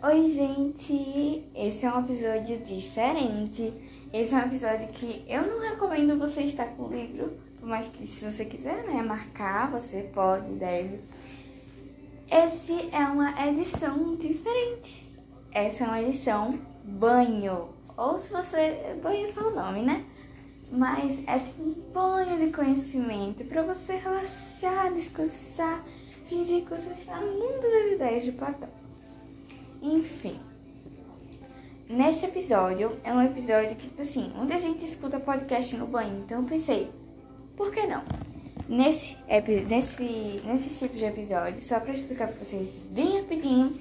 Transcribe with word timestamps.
Oi, 0.00 0.26
gente! 0.26 1.44
Esse 1.56 1.84
é 1.84 1.92
um 1.92 1.98
episódio 2.04 2.56
diferente. 2.58 3.72
Esse 4.12 4.32
é 4.32 4.36
um 4.36 4.46
episódio 4.46 4.86
que 4.90 5.24
eu 5.26 5.42
não 5.42 5.60
recomendo 5.60 6.16
você 6.16 6.42
estar 6.42 6.66
com 6.66 6.84
o 6.84 6.92
livro, 6.94 7.36
mais 7.62 7.88
que 7.88 8.06
se 8.06 8.24
você 8.24 8.44
quiser, 8.44 8.84
né, 8.84 9.02
marcar, 9.02 9.68
você 9.72 10.08
pode, 10.14 10.52
deve. 10.52 11.00
Esse 12.30 12.88
é 12.92 13.04
uma 13.08 13.44
edição 13.48 14.14
diferente. 14.14 15.04
Essa 15.52 15.82
é 15.82 15.86
uma 15.88 16.00
edição 16.00 16.56
banho. 16.84 17.70
Ou 17.96 18.16
se 18.18 18.30
você. 18.30 19.00
Banho 19.02 19.26
é 19.26 19.32
só 19.32 19.48
o 19.48 19.54
nome, 19.56 19.82
né? 19.82 20.04
Mas 20.70 21.26
é 21.26 21.40
tipo 21.40 21.60
um 21.60 21.74
banho 21.92 22.38
de 22.38 22.52
conhecimento 22.52 23.44
para 23.46 23.62
você 23.62 23.96
relaxar, 23.96 24.94
descansar, 24.94 25.84
fingir 26.24 26.62
que 26.62 26.70
você 26.70 26.90
está 26.90 27.18
no 27.18 27.32
mundo 27.32 27.62
das 27.62 27.92
ideias 27.94 28.22
de 28.22 28.30
Platão. 28.30 28.78
Enfim. 29.82 30.38
Neste 31.88 32.26
episódio, 32.26 32.92
é 33.02 33.12
um 33.12 33.22
episódio 33.22 33.74
que, 33.76 33.88
tipo 33.88 34.02
assim, 34.02 34.30
muita 34.36 34.58
gente 34.58 34.84
escuta 34.84 35.18
podcast 35.18 35.74
no 35.76 35.86
banho, 35.86 36.22
então 36.22 36.42
eu 36.42 36.46
pensei, 36.46 36.90
por 37.56 37.72
que 37.72 37.86
não? 37.86 38.02
Nesse, 38.68 39.16
nesse, 39.66 40.42
nesse 40.44 40.78
tipo 40.78 40.98
de 40.98 41.04
episódio, 41.06 41.58
só 41.62 41.80
para 41.80 41.94
explicar 41.94 42.28
para 42.28 42.44
vocês 42.44 42.68
bem 42.90 43.20
rapidinho, 43.20 43.74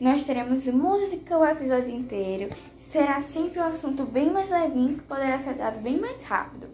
nós 0.00 0.24
teremos 0.24 0.64
música 0.64 1.36
o 1.36 1.44
episódio 1.44 1.90
inteiro. 1.90 2.48
Será 2.74 3.20
sempre 3.20 3.60
um 3.60 3.64
assunto 3.64 4.04
bem 4.04 4.30
mais 4.30 4.48
levinho 4.48 4.96
que 4.96 5.02
poderá 5.02 5.38
ser 5.38 5.54
dado 5.54 5.78
bem 5.82 6.00
mais 6.00 6.22
rápido. 6.22 6.66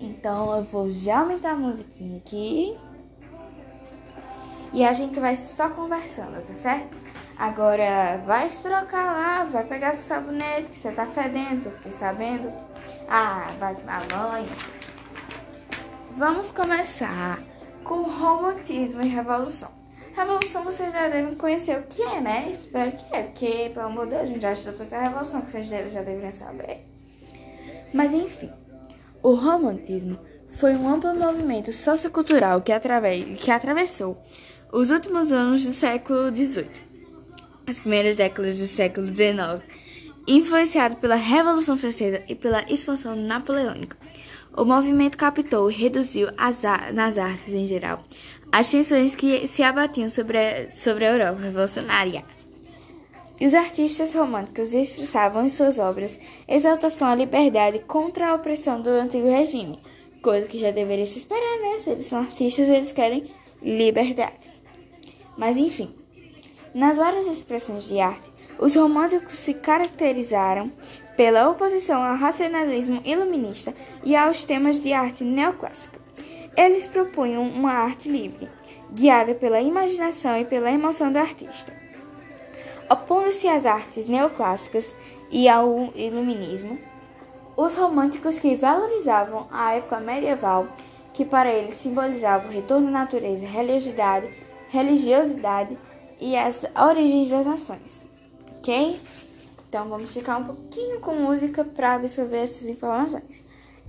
Então 0.00 0.56
eu 0.56 0.64
vou 0.64 0.90
já 0.90 1.20
aumentar 1.20 1.52
a 1.52 1.56
musiquinha 1.56 2.18
aqui. 2.18 2.76
E 4.72 4.84
a 4.84 4.92
gente 4.92 5.20
vai 5.20 5.36
só 5.36 5.70
conversando, 5.70 6.44
tá 6.46 6.54
certo? 6.54 6.96
Agora 7.38 8.20
vai 8.26 8.50
se 8.50 8.62
trocar 8.62 9.12
lá, 9.12 9.44
vai 9.44 9.64
pegar 9.64 9.94
seu 9.94 10.02
sabonete 10.02 10.70
que 10.70 10.76
você 10.76 10.90
tá 10.90 11.06
fedendo, 11.06 11.70
fiquei 11.76 11.92
sabendo. 11.92 12.52
Ah, 13.08 13.46
vai 13.60 13.76
tomar 13.76 14.04
banho. 14.06 14.48
Vamos 16.16 16.50
começar 16.50 17.38
com 17.84 18.02
romantismo 18.02 19.02
e 19.02 19.08
revolução. 19.08 19.70
Revolução 20.16 20.64
vocês 20.64 20.92
já 20.92 21.06
devem 21.06 21.36
conhecer 21.36 21.78
o 21.78 21.84
que 21.84 22.02
é, 22.02 22.20
né? 22.20 22.48
Espero 22.50 22.90
que 22.90 23.14
é, 23.14 23.22
porque, 23.22 23.70
pelo 23.72 23.86
amor 23.86 24.06
de 24.06 24.10
Deus, 24.10 24.22
a 24.22 24.26
gente 24.26 24.40
já 24.40 24.52
estudou 24.52 24.78
tanta 24.80 25.00
revolução 25.00 25.40
que 25.42 25.52
vocês 25.52 25.68
já 25.68 26.02
deveriam 26.02 26.32
saber. 26.32 26.84
Mas 27.94 28.12
enfim, 28.12 28.50
o 29.22 29.34
romantismo 29.34 30.18
foi 30.58 30.74
um 30.74 30.92
amplo 30.92 31.14
movimento 31.14 31.72
sociocultural 31.72 32.60
que, 32.62 32.72
através, 32.72 33.40
que 33.40 33.48
atravessou 33.48 34.20
os 34.72 34.90
últimos 34.90 35.30
anos 35.30 35.64
do 35.64 35.72
século 35.72 36.34
XVIII, 36.34 36.87
as 37.70 37.78
primeiras 37.78 38.16
décadas 38.16 38.58
do 38.58 38.66
século 38.66 39.06
XIX, 39.06 39.62
influenciado 40.26 40.96
pela 40.96 41.14
Revolução 41.14 41.76
Francesa 41.78 42.22
e 42.28 42.34
pela 42.34 42.64
expansão 42.70 43.14
napoleônica. 43.16 43.96
O 44.56 44.64
movimento 44.64 45.16
captou 45.16 45.70
e 45.70 45.74
reduziu 45.74 46.28
as, 46.36 46.56
nas 46.92 47.16
artes 47.16 47.54
em 47.54 47.66
geral 47.66 48.02
as 48.50 48.70
tensões 48.70 49.14
que 49.14 49.46
se 49.46 49.62
abatiam 49.62 50.08
sobre 50.08 50.38
a, 50.38 50.70
sobre 50.70 51.04
a 51.04 51.12
Europa 51.12 51.40
revolucionária. 51.42 52.24
E 53.40 53.46
os 53.46 53.54
artistas 53.54 54.12
românticos 54.12 54.74
expressavam 54.74 55.44
em 55.44 55.48
suas 55.48 55.78
obras 55.78 56.18
exaltação 56.48 57.08
à 57.08 57.14
liberdade 57.14 57.80
contra 57.80 58.28
a 58.28 58.34
opressão 58.34 58.80
do 58.80 58.90
antigo 58.90 59.28
regime, 59.28 59.78
coisa 60.22 60.46
que 60.48 60.58
já 60.58 60.70
deveria 60.70 61.06
se 61.06 61.18
esperar, 61.18 61.60
né? 61.60 61.78
Se 61.78 61.90
eles 61.90 62.06
são 62.06 62.18
artistas, 62.18 62.68
eles 62.68 62.90
querem 62.90 63.30
liberdade. 63.62 64.50
Mas 65.36 65.56
enfim, 65.56 65.94
nas 66.78 66.96
várias 66.96 67.26
expressões 67.26 67.88
de 67.88 67.98
arte, 67.98 68.30
os 68.56 68.76
românticos 68.76 69.32
se 69.32 69.52
caracterizaram 69.52 70.70
pela 71.16 71.50
oposição 71.50 72.00
ao 72.00 72.14
racionalismo 72.14 73.02
iluminista 73.04 73.74
e 74.04 74.14
aos 74.14 74.44
temas 74.44 74.80
de 74.80 74.92
arte 74.92 75.24
neoclássica. 75.24 75.98
Eles 76.56 76.86
propunham 76.86 77.42
uma 77.42 77.72
arte 77.72 78.08
livre, 78.08 78.48
guiada 78.92 79.34
pela 79.34 79.60
imaginação 79.60 80.40
e 80.40 80.44
pela 80.44 80.70
emoção 80.70 81.10
do 81.10 81.18
artista. 81.18 81.72
Opondo-se 82.88 83.48
às 83.48 83.66
artes 83.66 84.06
neoclássicas 84.06 84.94
e 85.32 85.48
ao 85.48 85.92
iluminismo, 85.96 86.78
os 87.56 87.74
românticos 87.74 88.38
que 88.38 88.54
valorizavam 88.54 89.48
a 89.50 89.74
época 89.74 89.98
medieval, 89.98 90.68
que 91.12 91.24
para 91.24 91.50
eles 91.50 91.74
simbolizava 91.74 92.46
o 92.46 92.52
retorno 92.52 92.86
à 92.86 92.92
natureza, 92.92 93.44
religiosidade, 93.44 94.28
religiosidade 94.70 95.76
e 96.20 96.36
as 96.36 96.64
origens 96.76 97.30
das 97.30 97.46
nações. 97.46 98.04
Ok? 98.58 99.00
Então 99.68 99.88
vamos 99.88 100.12
ficar 100.12 100.38
um 100.38 100.44
pouquinho 100.44 101.00
com 101.00 101.14
música 101.14 101.64
para 101.64 101.94
absorver 101.94 102.38
essas 102.38 102.68
informações. 102.68 103.42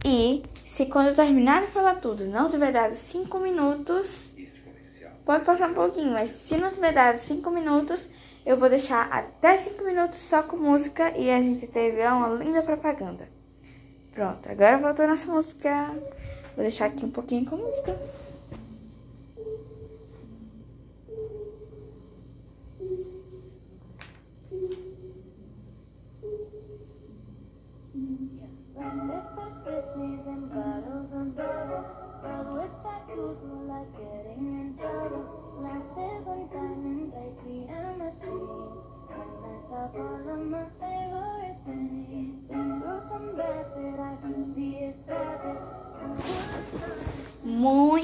E 0.05 0.43
se 0.65 0.85
quando 0.85 1.07
eu 1.07 1.15
terminar 1.15 1.65
de 1.65 1.71
falar 1.71 1.95
tudo 1.95 2.25
não 2.25 2.49
tiver 2.49 2.71
dado 2.71 2.93
5 2.93 3.39
minutos, 3.39 4.29
pode 5.25 5.45
passar 5.45 5.69
um 5.69 5.73
pouquinho, 5.73 6.11
mas 6.11 6.29
se 6.29 6.57
não 6.57 6.71
tiver 6.71 6.93
dado 6.93 7.17
5 7.17 7.49
minutos, 7.51 8.07
eu 8.45 8.57
vou 8.57 8.69
deixar 8.69 9.09
até 9.11 9.57
5 9.57 9.83
minutos 9.83 10.19
só 10.19 10.43
com 10.43 10.57
música 10.57 11.15
e 11.17 11.29
a 11.29 11.41
gente 11.41 11.67
teve 11.67 12.05
uma 12.07 12.29
linda 12.29 12.61
propaganda. 12.61 13.27
Pronto, 14.13 14.49
agora 14.49 14.77
voltou 14.77 15.07
nossa 15.07 15.31
música. 15.31 15.93
Vou 16.55 16.63
deixar 16.63 16.87
aqui 16.87 17.05
um 17.05 17.11
pouquinho 17.11 17.45
com 17.45 17.55
música. 17.55 17.97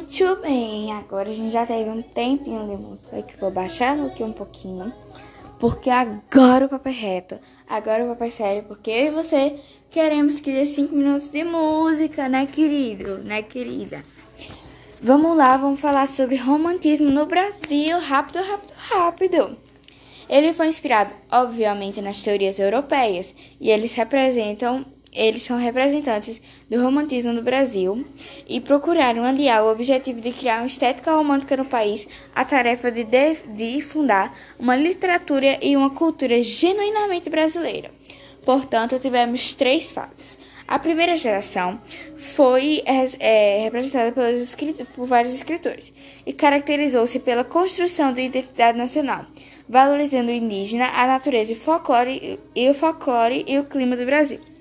Muito 0.07 0.35
bem, 0.39 0.93
agora 0.93 1.31
a 1.31 1.33
gente 1.33 1.51
já 1.51 1.65
teve 1.65 1.89
um 1.89 1.99
tempinho 1.99 2.67
de 2.67 2.77
música 2.77 3.23
que 3.23 3.35
vou 3.37 3.49
baixar 3.49 3.99
aqui 3.99 4.23
um 4.23 4.31
pouquinho, 4.31 4.93
porque 5.59 5.89
agora 5.89 6.67
o 6.67 6.69
papai 6.69 6.93
é 6.93 6.95
reto, 6.95 7.39
agora 7.67 8.05
o 8.05 8.09
papai 8.09 8.27
é 8.27 8.31
sério, 8.31 8.63
porque 8.67 8.91
eu 8.91 9.07
e 9.07 9.09
você 9.09 9.59
queremos 9.89 10.39
que 10.39 10.51
dê 10.51 10.63
5 10.63 10.95
minutos 10.95 11.29
de 11.29 11.43
música, 11.43 12.29
né, 12.29 12.45
querido, 12.45 13.17
né, 13.23 13.41
querida? 13.41 14.03
Vamos 15.01 15.35
lá, 15.35 15.57
vamos 15.57 15.79
falar 15.79 16.07
sobre 16.07 16.35
romantismo 16.35 17.09
no 17.09 17.25
Brasil, 17.25 17.99
rápido, 17.99 18.43
rápido, 18.43 18.73
rápido. 18.77 19.57
Ele 20.29 20.53
foi 20.53 20.67
inspirado, 20.67 21.11
obviamente, 21.31 21.99
nas 21.99 22.21
teorias 22.21 22.59
europeias 22.59 23.33
e 23.59 23.71
eles 23.71 23.93
representam 23.93 24.85
eles 25.15 25.43
são 25.43 25.57
representantes 25.57 26.41
do 26.69 26.81
romantismo 26.83 27.31
no 27.31 27.41
Brasil 27.41 28.05
e 28.47 28.59
procuraram 28.59 29.23
aliar 29.23 29.63
o 29.63 29.71
objetivo 29.71 30.19
de 30.19 30.31
criar 30.31 30.57
uma 30.57 30.65
estética 30.65 31.15
romântica 31.15 31.55
no 31.55 31.65
país 31.65 32.05
à 32.35 32.43
tarefa 32.43 32.91
de, 32.91 33.05
de, 33.05 33.35
de 33.55 33.81
fundar 33.81 34.37
uma 34.59 34.75
literatura 34.75 35.57
e 35.61 35.77
uma 35.77 35.89
cultura 35.89 36.43
genuinamente 36.43 37.29
brasileira. 37.29 37.89
Portanto, 38.43 38.99
tivemos 38.99 39.53
três 39.53 39.89
fases. 39.89 40.37
A 40.67 40.77
primeira 40.77 41.15
geração 41.15 41.79
foi 42.35 42.83
é, 42.85 43.59
representada 43.63 44.11
pelos 44.11 44.55
por 44.95 45.05
vários 45.07 45.33
escritores 45.33 45.93
e 46.25 46.33
caracterizou-se 46.33 47.19
pela 47.19 47.43
construção 47.43 48.11
de 48.11 48.21
identidade 48.21 48.77
nacional, 48.77 49.25
valorizando 49.69 50.29
o 50.29 50.33
indígena, 50.33 50.87
a 50.87 51.07
natureza 51.07 51.53
e, 51.53 51.55
folclore, 51.55 52.39
e 52.55 52.69
o 52.69 52.73
folclore 52.73 53.45
e 53.47 53.57
o 53.59 53.65
clima 53.65 53.95
do 53.95 54.05
Brasil. 54.05 54.54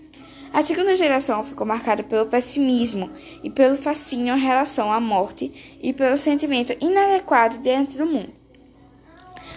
A 0.55 0.62
segunda 0.62 0.95
geração 0.95 1.43
ficou 1.43 1.67
marcada 1.67 2.05
pelo 2.05 2.27
pessimismo 2.27 3.11
e 3.43 3.51
pelo 3.51 3.77
fascínio 3.77 4.37
em 4.37 4.41
relação 4.41 4.93
à 4.93 5.01
morte 5.01 5.53
e 5.83 5.93
pelo 5.93 6.17
sentimento 6.17 6.73
inadequado 6.81 7.59
diante 7.59 7.99
do 7.99 8.06
mundo. 8.06 8.33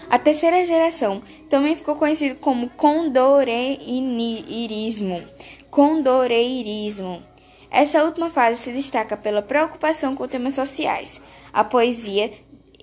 A 0.09 0.17
terceira 0.17 0.65
geração 0.65 1.21
também 1.51 1.75
ficou 1.75 1.97
conhecida 1.97 2.33
como 2.33 2.71
condoreirismo. 2.71 5.23
Condoreirismo. 5.69 7.21
Essa 7.69 8.03
última 8.03 8.31
fase 8.31 8.59
se 8.59 8.71
destaca 8.71 9.15
pela 9.15 9.43
preocupação 9.43 10.15
com 10.15 10.27
temas 10.27 10.55
sociais. 10.55 11.21
A 11.53 11.63
poesia 11.63 12.33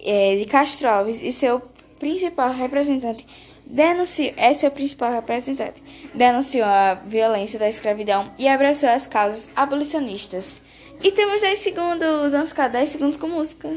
é, 0.04 0.36
de 0.36 0.44
Castro 0.44 0.88
Alves 0.88 1.20
e 1.20 1.32
seu 1.32 1.60
principal 1.98 2.52
representante 2.52 3.26
denunciou, 3.66 4.32
é 4.36 4.52
seu 4.54 4.70
principal 4.70 5.12
representante, 5.12 5.82
denunciou 6.14 6.64
a 6.64 6.94
violência 6.94 7.58
da 7.58 7.68
escravidão 7.68 8.30
e 8.38 8.48
abraçou 8.48 8.88
as 8.88 9.06
causas 9.06 9.50
abolicionistas. 9.54 10.60
E 11.02 11.10
temos 11.10 11.40
10 11.40 11.58
segundos, 11.58 12.30
vamos 12.30 12.50
ficar 12.50 12.68
10 12.68 12.90
segundos 12.90 13.16
com 13.16 13.28
música. 13.28 13.68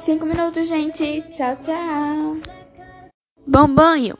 Cinco 0.00 0.26
minutos, 0.26 0.68
gente. 0.68 1.22
Tchau, 1.32 1.56
tchau. 1.56 2.36
Bom 3.46 3.74
banho. 3.74 4.18